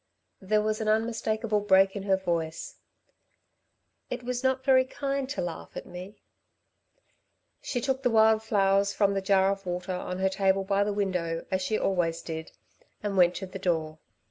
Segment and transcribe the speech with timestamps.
[0.41, 2.77] There was an unmistakable break in her voice.
[4.09, 5.29] "It was not very kind...
[5.29, 6.23] to laugh at me."
[7.61, 10.91] She took the wild flowers from the jar of water on her table by the
[10.91, 12.51] window, as she always did,
[13.03, 13.99] and went to the door.